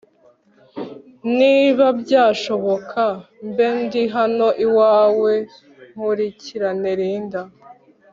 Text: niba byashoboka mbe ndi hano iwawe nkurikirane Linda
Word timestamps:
niba 1.37 1.85
byashoboka 2.01 3.03
mbe 3.49 3.67
ndi 3.83 4.01
hano 4.15 4.47
iwawe 4.65 5.33
nkurikirane 5.93 6.91
Linda 6.99 7.41